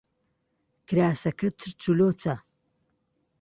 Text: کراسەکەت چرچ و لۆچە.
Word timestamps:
کراسەکەت 0.87 1.55
چرچ 1.61 1.81
و 1.91 1.93
لۆچە. 1.99 2.35